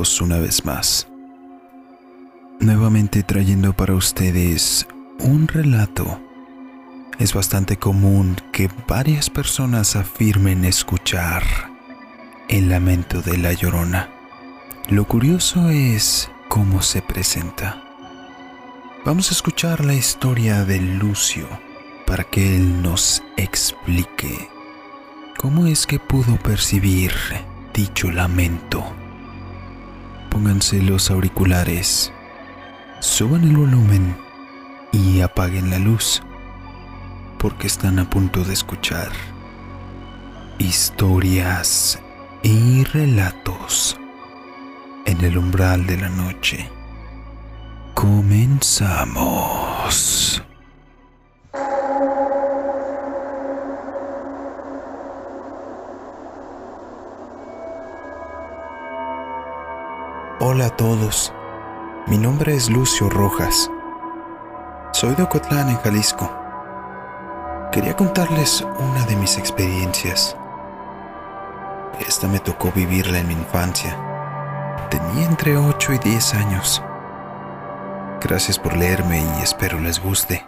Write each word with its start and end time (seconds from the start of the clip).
una 0.00 0.38
vez 0.38 0.64
más. 0.64 1.06
Nuevamente 2.58 3.22
trayendo 3.22 3.74
para 3.74 3.94
ustedes 3.94 4.86
un 5.18 5.46
relato. 5.46 6.20
Es 7.18 7.34
bastante 7.34 7.76
común 7.76 8.36
que 8.50 8.70
varias 8.88 9.28
personas 9.28 9.96
afirmen 9.96 10.64
escuchar 10.64 11.42
el 12.48 12.70
lamento 12.70 13.20
de 13.20 13.36
la 13.36 13.52
llorona. 13.52 14.08
Lo 14.88 15.06
curioso 15.06 15.68
es 15.68 16.30
cómo 16.48 16.80
se 16.80 17.02
presenta. 17.02 17.84
Vamos 19.04 19.30
a 19.30 19.34
escuchar 19.34 19.84
la 19.84 19.94
historia 19.94 20.64
de 20.64 20.80
Lucio 20.80 21.46
para 22.06 22.24
que 22.24 22.56
él 22.56 22.80
nos 22.82 23.22
explique 23.36 24.48
cómo 25.36 25.66
es 25.66 25.86
que 25.86 25.98
pudo 25.98 26.38
percibir 26.38 27.12
dicho 27.74 28.10
lamento. 28.10 28.99
Pónganse 30.30 30.80
los 30.80 31.10
auriculares, 31.10 32.12
suban 33.00 33.44
el 33.44 33.56
volumen 33.56 34.16
y 34.92 35.20
apaguen 35.20 35.70
la 35.70 35.78
luz, 35.78 36.22
porque 37.38 37.66
están 37.66 37.98
a 37.98 38.08
punto 38.08 38.44
de 38.44 38.54
escuchar 38.54 39.10
historias 40.58 41.98
y 42.42 42.84
relatos 42.84 43.98
en 45.06 45.24
el 45.24 45.38
umbral 45.38 45.86
de 45.86 45.96
la 45.96 46.10
noche. 46.10 46.68
Comenzamos. 47.94 48.50
Hola 60.52 60.66
a 60.66 60.76
todos, 60.76 61.32
mi 62.08 62.18
nombre 62.18 62.56
es 62.56 62.68
Lucio 62.68 63.08
Rojas. 63.08 63.70
Soy 64.90 65.14
de 65.14 65.22
Ocotlán, 65.22 65.68
en 65.68 65.76
Jalisco. 65.76 66.28
Quería 67.70 67.94
contarles 67.94 68.66
una 68.80 69.06
de 69.06 69.14
mis 69.14 69.38
experiencias. 69.38 70.36
Esta 72.04 72.26
me 72.26 72.40
tocó 72.40 72.72
vivirla 72.72 73.20
en 73.20 73.28
mi 73.28 73.34
infancia. 73.34 73.96
Tenía 74.90 75.28
entre 75.28 75.56
8 75.56 75.92
y 75.92 75.98
10 75.98 76.34
años. 76.34 76.82
Gracias 78.20 78.58
por 78.58 78.76
leerme 78.76 79.22
y 79.38 79.42
espero 79.44 79.78
les 79.78 80.02
guste. 80.02 80.44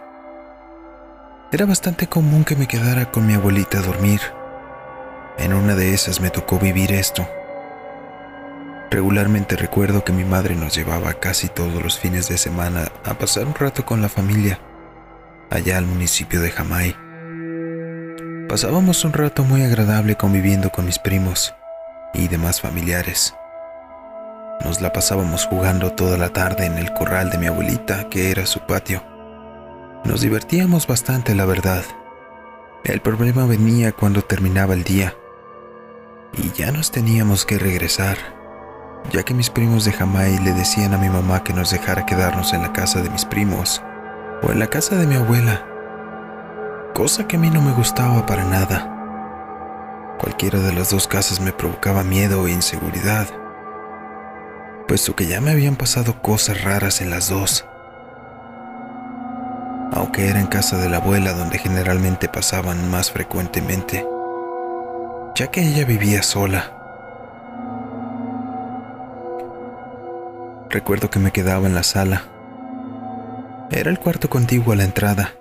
Era 1.53 1.65
bastante 1.65 2.09
común 2.09 2.45
que 2.45 2.57
me 2.57 2.67
quedara 2.67 3.13
con 3.13 3.25
mi 3.25 3.35
abuelita 3.35 3.79
a 3.79 3.83
dormir. 3.83 4.21
En 5.39 5.55
una 5.55 5.77
de 5.77 5.95
esas 5.95 6.21
me 6.21 6.31
tocó 6.31 6.59
vivir 6.59 6.91
esto. 6.91 7.25
Regularmente 8.93 9.57
recuerdo 9.57 10.05
que 10.05 10.13
mi 10.13 10.23
madre 10.23 10.55
nos 10.55 10.77
llevaba 10.77 11.15
casi 11.15 11.49
todos 11.49 11.83
los 11.83 11.99
fines 11.99 12.29
de 12.29 12.37
semana 12.37 12.93
a 13.07 13.15
pasar 13.15 13.47
un 13.47 13.55
rato 13.55 13.87
con 13.87 14.03
la 14.03 14.11
familia, 14.11 14.61
allá 15.49 15.79
al 15.79 15.87
municipio 15.87 16.43
de 16.43 16.51
Jamay. 16.51 16.95
Pasábamos 18.51 19.03
un 19.07 19.15
rato 19.15 19.45
muy 19.45 19.63
agradable 19.63 20.17
conviviendo 20.17 20.69
con 20.69 20.85
mis 20.85 20.99
primos 20.99 21.55
y 22.13 22.29
demás 22.29 22.61
familiares. 22.61 23.35
Nos 24.63 24.83
la 24.83 24.93
pasábamos 24.93 25.47
jugando 25.47 25.93
toda 25.93 26.19
la 26.19 26.29
tarde 26.29 26.67
en 26.67 26.77
el 26.77 26.93
corral 26.93 27.31
de 27.31 27.39
mi 27.39 27.47
abuelita, 27.47 28.11
que 28.11 28.31
era 28.31 28.45
su 28.45 28.61
patio. 28.61 29.03
Nos 30.05 30.21
divertíamos 30.21 30.87
bastante, 30.87 31.35
la 31.35 31.47
verdad. 31.47 31.83
El 32.85 33.01
problema 33.01 33.47
venía 33.47 33.93
cuando 33.93 34.21
terminaba 34.21 34.75
el 34.75 34.85
día 34.85 35.15
y 36.37 36.53
ya 36.53 36.73
nos 36.73 36.91
teníamos 36.91 37.47
que 37.47 37.59
regresar 37.59 38.42
ya 39.11 39.23
que 39.25 39.35
mis 39.35 39.51
primos 39.51 39.85
de 39.85 39.93
Jamai 39.93 40.39
le 40.39 40.53
decían 40.53 40.95
a 40.95 40.99
mi 40.99 41.09
mamá 41.09 41.43
que 41.43 41.53
nos 41.53 41.71
dejara 41.71 42.07
quedarnos 42.07 42.53
en 42.53 42.63
la 42.63 42.73
casa 42.73 43.03
de 43.03 43.11
mis 43.11 43.25
primos 43.25 43.83
o 44.43 44.51
en 44.53 44.59
la 44.59 44.69
casa 44.69 44.97
de 44.97 45.07
mi 45.07 45.17
abuela, 45.17 45.67
cosa 46.95 47.27
que 47.27 47.37
a 47.37 47.39
mí 47.39 47.51
no 47.51 47.63
me 47.63 47.73
gustaba 47.73 48.25
para 48.27 48.45
nada. 48.45 48.89
Cualquiera 50.19 50.61
de 50.61 50.73
las 50.73 50.91
dos 50.91 51.09
casas 51.09 51.41
me 51.41 51.53
provocaba 51.53 52.05
miedo 52.05 52.47
e 52.47 52.53
inseguridad, 52.53 53.27
puesto 54.87 55.17
que 55.17 55.27
ya 55.27 55.41
me 55.41 55.51
habían 55.51 55.77
pasado 55.77 56.23
cosas 56.23 56.63
raras 56.63 57.01
en 57.01 57.11
las 57.11 57.29
dos. 57.29 57.67
Aunque 59.95 60.29
era 60.29 60.41
en 60.41 60.47
casa 60.47 60.79
de 60.79 60.89
la 60.89 60.99
abuela 60.99 61.33
donde 61.33 61.59
generalmente 61.59 62.29
pasaban 62.29 62.91
más 62.91 63.11
frecuentemente, 63.11 64.07
ya 65.35 65.49
que 65.49 65.61
ella 65.61 65.85
vivía 65.85 66.23
sola 66.23 66.72
Recuerdo 70.73 71.11
que 71.11 71.19
me 71.19 71.33
quedaba 71.33 71.67
en 71.67 71.75
la 71.75 71.83
sala. 71.83 72.23
Era 73.71 73.91
el 73.91 73.99
cuarto 73.99 74.31
contiguo 74.31 74.73
a 74.73 74.77
la 74.77 74.85
entrada. 74.85 75.35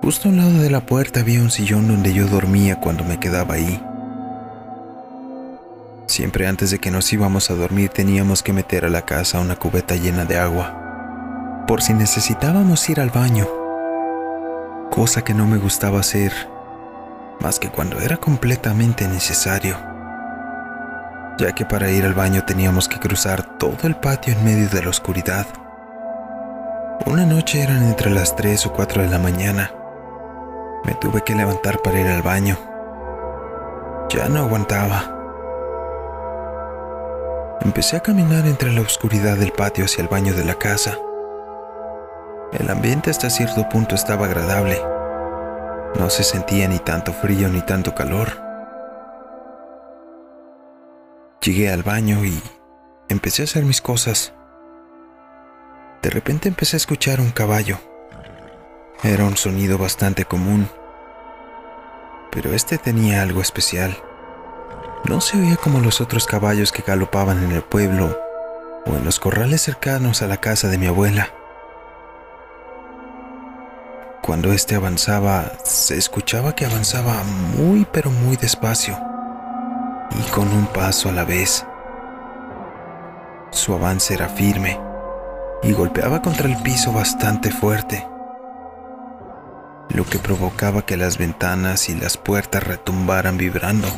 Justo 0.00 0.26
a 0.26 0.32
un 0.32 0.38
lado 0.38 0.58
de 0.62 0.70
la 0.70 0.86
puerta 0.86 1.20
había 1.20 1.42
un 1.42 1.50
sillón 1.50 1.86
donde 1.86 2.14
yo 2.14 2.26
dormía 2.26 2.80
cuando 2.80 3.04
me 3.04 3.20
quedaba 3.20 3.56
ahí. 3.56 3.78
Siempre 6.06 6.46
antes 6.46 6.70
de 6.70 6.78
que 6.78 6.90
nos 6.90 7.12
íbamos 7.12 7.50
a 7.50 7.54
dormir 7.54 7.90
teníamos 7.90 8.42
que 8.42 8.54
meter 8.54 8.86
a 8.86 8.88
la 8.88 9.02
casa 9.02 9.38
una 9.38 9.56
cubeta 9.56 9.96
llena 9.96 10.24
de 10.24 10.38
agua, 10.38 11.64
por 11.68 11.82
si 11.82 11.92
necesitábamos 11.92 12.88
ir 12.88 13.00
al 13.00 13.10
baño, 13.10 13.46
cosa 14.90 15.22
que 15.22 15.34
no 15.34 15.46
me 15.46 15.58
gustaba 15.58 16.00
hacer, 16.00 16.32
más 17.40 17.58
que 17.58 17.68
cuando 17.68 18.00
era 18.00 18.16
completamente 18.16 19.06
necesario 19.08 19.91
ya 21.42 21.52
que 21.56 21.66
para 21.66 21.90
ir 21.90 22.04
al 22.04 22.14
baño 22.14 22.44
teníamos 22.44 22.86
que 22.88 23.00
cruzar 23.00 23.58
todo 23.58 23.88
el 23.88 23.96
patio 23.96 24.32
en 24.32 24.44
medio 24.44 24.68
de 24.68 24.80
la 24.80 24.90
oscuridad. 24.90 25.44
Una 27.04 27.26
noche 27.26 27.60
eran 27.60 27.82
entre 27.82 28.10
las 28.10 28.36
3 28.36 28.66
o 28.66 28.72
4 28.72 29.02
de 29.02 29.08
la 29.08 29.18
mañana. 29.18 29.72
Me 30.84 30.94
tuve 30.94 31.22
que 31.24 31.34
levantar 31.34 31.80
para 31.82 31.98
ir 31.98 32.06
al 32.06 32.22
baño. 32.22 32.56
Ya 34.08 34.28
no 34.28 34.38
aguantaba. 34.38 35.18
Empecé 37.62 37.96
a 37.96 38.02
caminar 38.04 38.46
entre 38.46 38.70
la 38.72 38.82
oscuridad 38.82 39.36
del 39.36 39.50
patio 39.50 39.86
hacia 39.86 40.02
el 40.02 40.08
baño 40.08 40.34
de 40.34 40.44
la 40.44 40.54
casa. 40.54 40.96
El 42.52 42.70
ambiente 42.70 43.10
hasta 43.10 43.30
cierto 43.30 43.68
punto 43.68 43.96
estaba 43.96 44.26
agradable. 44.26 44.80
No 45.98 46.08
se 46.08 46.22
sentía 46.22 46.68
ni 46.68 46.78
tanto 46.78 47.12
frío 47.12 47.48
ni 47.48 47.62
tanto 47.62 47.96
calor. 47.96 48.51
Llegué 51.42 51.72
al 51.72 51.82
baño 51.82 52.24
y 52.24 52.40
empecé 53.08 53.42
a 53.42 53.46
hacer 53.46 53.64
mis 53.64 53.80
cosas. 53.80 54.32
De 56.00 56.08
repente 56.08 56.48
empecé 56.48 56.76
a 56.76 56.78
escuchar 56.78 57.20
un 57.20 57.32
caballo. 57.32 57.80
Era 59.02 59.24
un 59.24 59.36
sonido 59.36 59.76
bastante 59.76 60.24
común, 60.24 60.68
pero 62.30 62.54
este 62.54 62.78
tenía 62.78 63.22
algo 63.22 63.40
especial. 63.40 63.96
No 65.04 65.20
se 65.20 65.36
oía 65.36 65.56
como 65.56 65.80
los 65.80 66.00
otros 66.00 66.26
caballos 66.26 66.70
que 66.70 66.82
galopaban 66.82 67.42
en 67.42 67.50
el 67.50 67.62
pueblo 67.62 68.16
o 68.86 68.94
en 68.94 69.04
los 69.04 69.18
corrales 69.18 69.62
cercanos 69.62 70.22
a 70.22 70.28
la 70.28 70.36
casa 70.36 70.68
de 70.68 70.78
mi 70.78 70.86
abuela. 70.86 71.34
Cuando 74.22 74.52
este 74.52 74.76
avanzaba, 74.76 75.58
se 75.64 75.98
escuchaba 75.98 76.54
que 76.54 76.66
avanzaba 76.66 77.24
muy 77.56 77.84
pero 77.90 78.12
muy 78.12 78.36
despacio 78.36 79.11
y 80.18 80.30
con 80.30 80.48
un 80.52 80.66
paso 80.66 81.08
a 81.08 81.12
la 81.12 81.24
vez. 81.24 81.66
Su 83.50 83.74
avance 83.74 84.14
era 84.14 84.28
firme 84.28 84.80
y 85.62 85.72
golpeaba 85.72 86.22
contra 86.22 86.48
el 86.48 86.56
piso 86.62 86.92
bastante 86.92 87.50
fuerte, 87.50 88.06
lo 89.90 90.04
que 90.04 90.18
provocaba 90.18 90.84
que 90.84 90.96
las 90.96 91.18
ventanas 91.18 91.88
y 91.88 91.94
las 91.94 92.16
puertas 92.16 92.64
retumbaran 92.64 93.36
vibrando. 93.36 93.88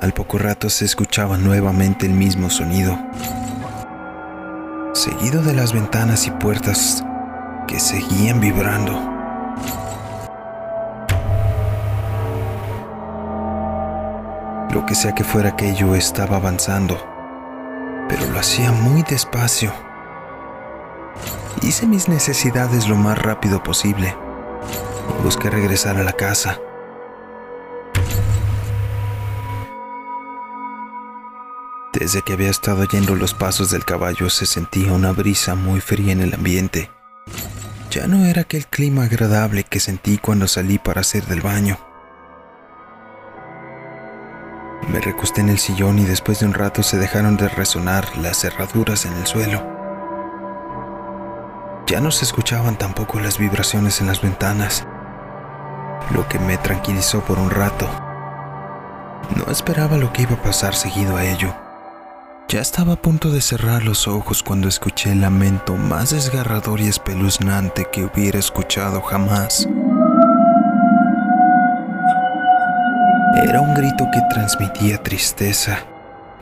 Al 0.00 0.12
poco 0.12 0.38
rato 0.38 0.68
se 0.70 0.84
escuchaba 0.84 1.38
nuevamente 1.38 2.06
el 2.06 2.12
mismo 2.12 2.50
sonido, 2.50 2.98
seguido 4.92 5.42
de 5.42 5.54
las 5.54 5.72
ventanas 5.72 6.26
y 6.26 6.30
puertas 6.32 7.04
que 7.66 7.80
seguían 7.80 8.40
vibrando. 8.40 8.92
Lo 14.70 14.86
que 14.86 14.94
sea 14.94 15.14
que 15.14 15.24
fuera 15.24 15.50
aquello 15.50 15.94
estaba 15.94 16.36
avanzando, 16.36 16.96
pero 18.08 18.26
lo 18.26 18.38
hacía 18.38 18.72
muy 18.72 19.02
despacio. 19.02 19.72
Hice 21.62 21.86
mis 21.86 22.08
necesidades 22.08 22.88
lo 22.88 22.96
más 22.96 23.18
rápido 23.18 23.62
posible 23.62 24.14
y 25.18 25.22
busqué 25.22 25.50
regresar 25.50 25.96
a 25.96 26.04
la 26.04 26.12
casa. 26.12 26.60
Desde 31.92 32.20
que 32.20 32.34
había 32.34 32.50
estado 32.50 32.84
yendo 32.84 33.16
los 33.16 33.32
pasos 33.32 33.70
del 33.70 33.84
caballo 33.84 34.28
se 34.28 34.44
sentía 34.44 34.92
una 34.92 35.12
brisa 35.12 35.54
muy 35.54 35.80
fría 35.80 36.12
en 36.12 36.20
el 36.20 36.34
ambiente 36.34 36.90
Ya 37.96 38.06
no 38.08 38.26
era 38.26 38.42
aquel 38.42 38.66
clima 38.66 39.04
agradable 39.04 39.64
que 39.64 39.80
sentí 39.80 40.18
cuando 40.18 40.48
salí 40.48 40.78
para 40.78 41.00
hacer 41.00 41.24
del 41.24 41.40
baño. 41.40 41.78
Me 44.92 45.00
recosté 45.00 45.40
en 45.40 45.48
el 45.48 45.58
sillón 45.58 45.98
y 45.98 46.04
después 46.04 46.40
de 46.40 46.44
un 46.44 46.52
rato 46.52 46.82
se 46.82 46.98
dejaron 46.98 47.38
de 47.38 47.48
resonar 47.48 48.18
las 48.18 48.42
cerraduras 48.42 49.06
en 49.06 49.14
el 49.14 49.26
suelo. 49.26 49.66
Ya 51.86 52.02
no 52.02 52.10
se 52.10 52.26
escuchaban 52.26 52.76
tampoco 52.76 53.18
las 53.18 53.38
vibraciones 53.38 54.02
en 54.02 54.08
las 54.08 54.20
ventanas, 54.20 54.86
lo 56.10 56.28
que 56.28 56.38
me 56.38 56.58
tranquilizó 56.58 57.22
por 57.22 57.38
un 57.38 57.48
rato. 57.48 57.88
No 59.34 59.50
esperaba 59.50 59.96
lo 59.96 60.12
que 60.12 60.20
iba 60.20 60.34
a 60.34 60.42
pasar 60.42 60.74
seguido 60.74 61.16
a 61.16 61.24
ello. 61.24 61.65
Ya 62.48 62.60
estaba 62.60 62.92
a 62.92 63.02
punto 63.02 63.32
de 63.32 63.40
cerrar 63.40 63.82
los 63.82 64.06
ojos 64.06 64.44
cuando 64.44 64.68
escuché 64.68 65.10
el 65.10 65.20
lamento 65.20 65.74
más 65.74 66.10
desgarrador 66.10 66.80
y 66.80 66.86
espeluznante 66.86 67.88
que 67.90 68.04
hubiera 68.04 68.38
escuchado 68.38 69.02
jamás. 69.02 69.68
Era 73.42 73.60
un 73.60 73.74
grito 73.74 74.08
que 74.12 74.20
transmitía 74.30 75.02
tristeza, 75.02 75.80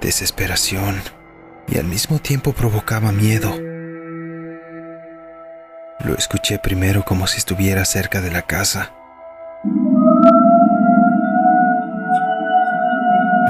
desesperación 0.03 1.01
y 1.69 1.79
al 1.79 1.87
mismo 1.87 2.19
tiempo 2.19 2.53
provocaba 2.53 3.11
miedo. 3.11 3.51
Lo 6.01 6.15
escuché 6.19 6.59
primero 6.59 7.03
como 7.03 7.27
si 7.27 7.39
estuviera 7.39 7.83
cerca 7.87 8.21
de 8.21 8.31
la 8.31 8.43
casa. 8.43 8.93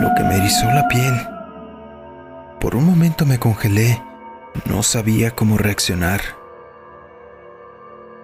Lo 0.00 0.14
que 0.14 0.22
me 0.22 0.36
erizó 0.36 0.66
la 0.66 0.86
piel. 0.86 1.33
Por 2.64 2.76
un 2.76 2.86
momento 2.86 3.26
me 3.26 3.38
congelé, 3.38 4.02
no 4.64 4.82
sabía 4.82 5.32
cómo 5.32 5.58
reaccionar. 5.58 6.22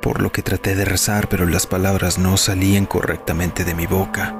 Por 0.00 0.22
lo 0.22 0.32
que 0.32 0.40
traté 0.40 0.74
de 0.74 0.86
rezar, 0.86 1.28
pero 1.28 1.44
las 1.44 1.66
palabras 1.66 2.18
no 2.18 2.38
salían 2.38 2.86
correctamente 2.86 3.64
de 3.64 3.74
mi 3.74 3.84
boca. 3.84 4.34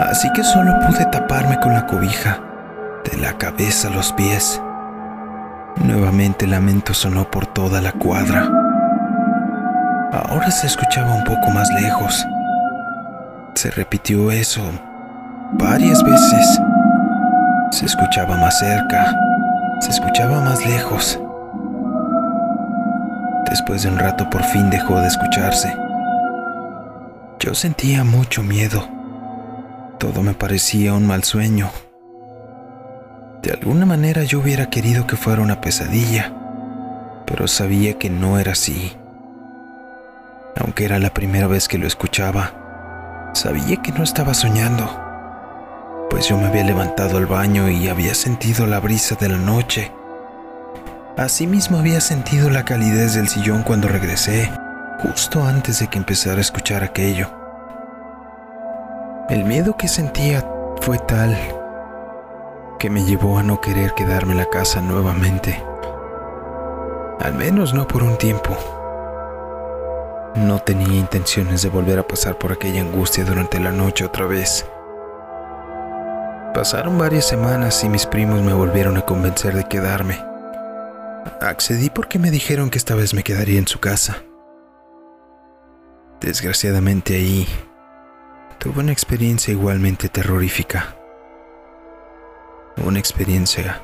Así 0.00 0.32
que 0.32 0.42
solo 0.42 0.72
pude 0.86 1.04
taparme 1.12 1.60
con 1.60 1.74
la 1.74 1.86
cobija, 1.86 2.40
de 3.04 3.18
la 3.18 3.36
cabeza 3.36 3.88
a 3.88 3.90
los 3.90 4.10
pies. 4.14 4.58
Nuevamente 5.84 6.46
el 6.46 6.52
lamento 6.52 6.94
sonó 6.94 7.30
por 7.30 7.46
toda 7.46 7.82
la 7.82 7.92
cuadra. 7.92 8.48
Ahora 10.12 10.50
se 10.50 10.66
escuchaba 10.66 11.14
un 11.14 11.24
poco 11.24 11.50
más 11.50 11.68
lejos. 11.78 12.26
Se 13.54 13.70
repitió 13.70 14.30
eso 14.30 14.62
varias 15.52 16.02
veces. 16.02 16.60
Se 17.70 17.86
escuchaba 17.86 18.36
más 18.36 18.58
cerca, 18.58 19.14
se 19.80 19.90
escuchaba 19.90 20.40
más 20.40 20.64
lejos. 20.66 21.20
Después 23.48 23.82
de 23.82 23.88
un 23.88 23.98
rato 23.98 24.28
por 24.28 24.42
fin 24.44 24.70
dejó 24.70 25.00
de 25.00 25.08
escucharse. 25.08 25.74
Yo 27.40 27.54
sentía 27.54 28.04
mucho 28.04 28.42
miedo. 28.42 28.88
Todo 29.98 30.22
me 30.22 30.34
parecía 30.34 30.94
un 30.94 31.06
mal 31.06 31.24
sueño. 31.24 31.70
De 33.42 33.52
alguna 33.52 33.86
manera 33.86 34.24
yo 34.24 34.40
hubiera 34.40 34.68
querido 34.68 35.06
que 35.06 35.16
fuera 35.16 35.40
una 35.40 35.60
pesadilla, 35.60 36.32
pero 37.26 37.46
sabía 37.48 37.98
que 37.98 38.10
no 38.10 38.38
era 38.38 38.52
así. 38.52 38.96
Aunque 40.60 40.84
era 40.84 40.98
la 40.98 41.10
primera 41.10 41.46
vez 41.46 41.68
que 41.68 41.78
lo 41.78 41.86
escuchaba, 41.86 43.30
sabía 43.32 43.76
que 43.76 43.92
no 43.92 44.02
estaba 44.02 44.34
soñando, 44.34 45.07
pues 46.10 46.28
yo 46.28 46.36
me 46.36 46.46
había 46.46 46.64
levantado 46.64 47.18
al 47.18 47.26
baño 47.26 47.68
y 47.68 47.88
había 47.88 48.14
sentido 48.14 48.66
la 48.66 48.80
brisa 48.80 49.14
de 49.14 49.28
la 49.28 49.38
noche. 49.38 49.92
Asimismo 51.16 51.78
había 51.78 52.00
sentido 52.00 52.50
la 52.50 52.64
calidez 52.64 53.14
del 53.14 53.28
sillón 53.28 53.62
cuando 53.62 53.88
regresé 53.88 54.50
justo 55.00 55.42
antes 55.44 55.80
de 55.80 55.88
que 55.88 55.98
empezara 55.98 56.38
a 56.38 56.40
escuchar 56.40 56.82
aquello. 56.82 57.30
El 59.28 59.44
miedo 59.44 59.76
que 59.76 59.88
sentía 59.88 60.44
fue 60.80 60.98
tal 60.98 61.36
que 62.78 62.90
me 62.90 63.04
llevó 63.04 63.38
a 63.38 63.42
no 63.42 63.60
querer 63.60 63.92
quedarme 63.94 64.32
en 64.32 64.38
la 64.38 64.48
casa 64.48 64.80
nuevamente. 64.80 65.62
Al 67.20 67.34
menos 67.34 67.74
no 67.74 67.86
por 67.88 68.04
un 68.04 68.16
tiempo. 68.16 68.56
No 70.36 70.60
tenía 70.60 70.96
intenciones 70.96 71.62
de 71.62 71.68
volver 71.68 71.98
a 71.98 72.06
pasar 72.06 72.38
por 72.38 72.52
aquella 72.52 72.80
angustia 72.80 73.24
durante 73.24 73.58
la 73.58 73.72
noche 73.72 74.04
otra 74.04 74.26
vez. 74.26 74.64
Pasaron 76.58 76.98
varias 76.98 77.24
semanas 77.24 77.84
y 77.84 77.88
mis 77.88 78.04
primos 78.04 78.42
me 78.42 78.52
volvieron 78.52 78.96
a 78.96 79.02
convencer 79.02 79.54
de 79.54 79.68
quedarme. 79.68 80.20
Accedí 81.40 81.88
porque 81.88 82.18
me 82.18 82.32
dijeron 82.32 82.68
que 82.68 82.78
esta 82.78 82.96
vez 82.96 83.14
me 83.14 83.22
quedaría 83.22 83.60
en 83.60 83.68
su 83.68 83.78
casa. 83.78 84.24
Desgraciadamente 86.20 87.14
ahí 87.14 87.46
tuve 88.58 88.80
una 88.80 88.90
experiencia 88.90 89.52
igualmente 89.52 90.08
terrorífica. 90.08 90.96
Una 92.84 92.98
experiencia 92.98 93.80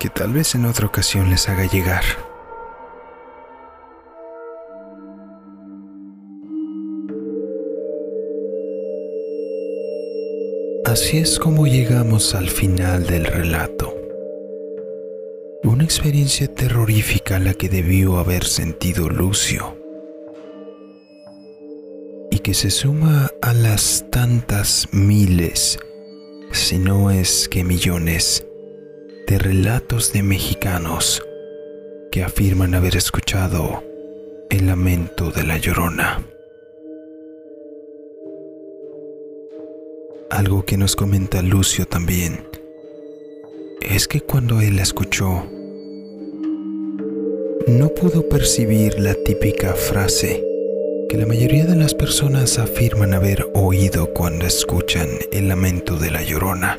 que 0.00 0.08
tal 0.08 0.32
vez 0.32 0.56
en 0.56 0.64
otra 0.64 0.86
ocasión 0.86 1.30
les 1.30 1.48
haga 1.48 1.66
llegar. 1.66 2.02
Así 10.84 11.18
es 11.18 11.38
como 11.38 11.66
llegamos 11.66 12.34
al 12.34 12.48
final 12.48 13.06
del 13.06 13.24
relato. 13.24 13.94
Una 15.62 15.84
experiencia 15.84 16.46
terrorífica 16.46 17.38
la 17.38 17.54
que 17.54 17.68
debió 17.68 18.18
haber 18.18 18.44
sentido 18.44 19.08
Lucio 19.08 19.84
que 22.44 22.52
se 22.52 22.70
suma 22.70 23.30
a 23.40 23.54
las 23.54 24.04
tantas 24.10 24.86
miles, 24.92 25.78
si 26.52 26.78
no 26.78 27.10
es 27.10 27.48
que 27.48 27.64
millones, 27.64 28.46
de 29.26 29.38
relatos 29.38 30.12
de 30.12 30.22
mexicanos 30.22 31.22
que 32.12 32.22
afirman 32.22 32.74
haber 32.74 32.96
escuchado 32.96 33.82
el 34.50 34.66
lamento 34.66 35.30
de 35.30 35.44
la 35.44 35.56
llorona. 35.56 36.22
Algo 40.30 40.64
que 40.64 40.76
nos 40.76 40.96
comenta 40.96 41.42
Lucio 41.42 41.86
también 41.86 42.40
es 43.80 44.08
que 44.08 44.20
cuando 44.20 44.60
él 44.60 44.76
la 44.76 44.82
escuchó, 44.82 45.44
no 47.66 47.88
pudo 47.90 48.28
percibir 48.28 48.98
la 48.98 49.14
típica 49.14 49.74
frase 49.74 50.42
que 51.08 51.18
la 51.18 51.26
mayoría 51.26 51.66
de 51.66 51.76
las 51.76 51.94
personas 51.94 52.58
afirman 52.58 53.14
haber 53.14 53.46
oído 53.54 54.12
cuando 54.12 54.46
escuchan 54.46 55.08
el 55.30 55.48
lamento 55.48 55.96
de 55.96 56.10
la 56.10 56.22
llorona. 56.22 56.78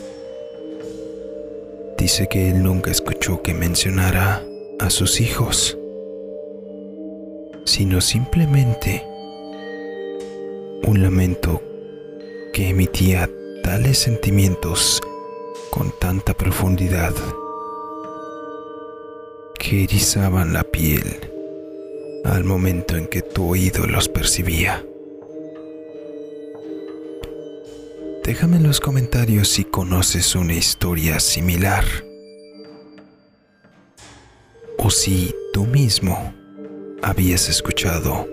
Dice 1.98 2.27
que 2.27 2.50
él 2.50 2.63
nunca 2.63 2.91
escuchó 2.91 3.41
que 3.41 3.53
mencionara 3.53 4.43
a 4.79 4.89
sus 4.89 5.22
hijos, 5.22 5.77
sino 7.65 8.01
simplemente 8.01 9.03
un 10.84 11.01
lamento 11.01 11.62
que 12.53 12.69
emitía 12.69 13.29
tales 13.65 13.98
sentimientos 13.98 15.01
con 15.72 15.91
tanta 16.00 16.36
profundidad 16.36 17.15
que 19.57 19.86
erizaban 19.86 20.53
la 20.53 20.63
piel 20.63 21.31
al 22.25 22.43
momento 22.43 22.95
en 22.95 23.07
que 23.07 23.24
tu 23.24 23.50
oído 23.50 23.88
los 23.88 24.07
percibía. 24.07 24.86
Déjame 28.24 28.57
en 28.57 28.63
los 28.67 28.79
comentarios 28.79 29.48
si 29.48 29.63
conoces 29.63 30.36
una 30.36 30.53
historia 30.53 31.19
similar 31.19 31.86
o 34.77 34.91
si 34.91 35.34
tú 35.53 35.65
mismo 35.65 36.36
habías 37.01 37.50
escuchado 37.50 38.27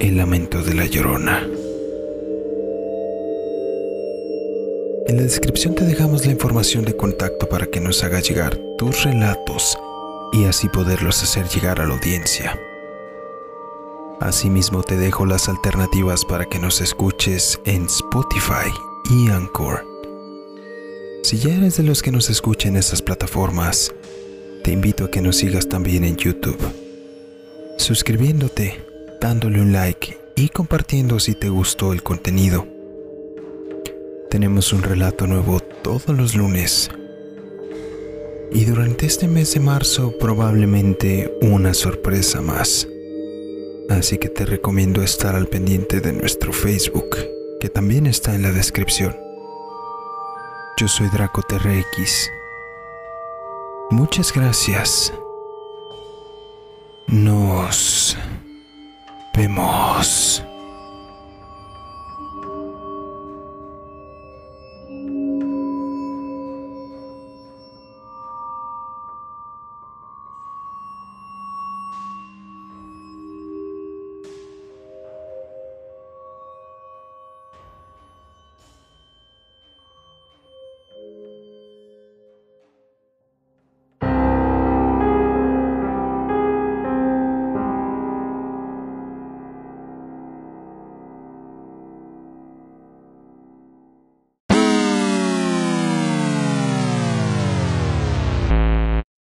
el 0.00 0.16
lamento 0.16 0.62
de 0.62 0.74
la 0.74 0.86
llorona. 0.86 1.46
En 5.08 5.16
la 5.16 5.22
descripción 5.22 5.74
te 5.74 5.86
dejamos 5.86 6.26
la 6.26 6.32
información 6.32 6.84
de 6.84 6.94
contacto 6.94 7.48
para 7.48 7.66
que 7.66 7.80
nos 7.80 8.04
haga 8.04 8.20
llegar 8.20 8.58
tus 8.76 9.04
relatos 9.04 9.78
y 10.34 10.44
así 10.44 10.68
poderlos 10.68 11.22
hacer 11.22 11.48
llegar 11.48 11.80
a 11.80 11.86
la 11.86 11.94
audiencia. 11.94 12.60
Asimismo 14.20 14.82
te 14.82 14.98
dejo 14.98 15.24
las 15.24 15.48
alternativas 15.48 16.26
para 16.26 16.44
que 16.44 16.58
nos 16.58 16.82
escuches 16.82 17.58
en 17.64 17.86
Spotify 17.86 18.70
y 19.08 19.30
Anchor. 19.30 19.82
Si 21.22 21.38
ya 21.38 21.54
eres 21.54 21.78
de 21.78 21.84
los 21.84 22.02
que 22.02 22.12
nos 22.12 22.28
escuchan 22.28 22.72
en 22.72 22.80
esas 22.80 23.00
plataformas, 23.00 23.94
te 24.62 24.72
invito 24.72 25.06
a 25.06 25.10
que 25.10 25.22
nos 25.22 25.36
sigas 25.36 25.70
también 25.70 26.04
en 26.04 26.18
YouTube, 26.18 26.58
suscribiéndote, 27.78 28.84
dándole 29.22 29.62
un 29.62 29.72
like 29.72 30.18
y 30.36 30.50
compartiendo 30.50 31.18
si 31.18 31.34
te 31.34 31.48
gustó 31.48 31.94
el 31.94 32.02
contenido. 32.02 32.77
Tenemos 34.30 34.74
un 34.74 34.82
relato 34.82 35.26
nuevo 35.26 35.60
todos 35.60 36.08
los 36.08 36.34
lunes. 36.34 36.90
Y 38.52 38.64
durante 38.66 39.06
este 39.06 39.26
mes 39.26 39.54
de 39.54 39.60
marzo 39.60 40.12
probablemente 40.18 41.34
una 41.40 41.72
sorpresa 41.72 42.42
más. 42.42 42.86
Así 43.88 44.18
que 44.18 44.28
te 44.28 44.44
recomiendo 44.44 45.02
estar 45.02 45.34
al 45.34 45.46
pendiente 45.46 46.00
de 46.00 46.12
nuestro 46.12 46.52
Facebook, 46.52 47.16
que 47.58 47.70
también 47.70 48.06
está 48.06 48.34
en 48.34 48.42
la 48.42 48.52
descripción. 48.52 49.16
Yo 50.76 50.88
soy 50.88 51.08
Draco 51.08 51.42
TRX. 51.42 52.30
Muchas 53.90 54.32
gracias. 54.32 55.12
Nos 57.06 58.14
vemos. 59.34 60.44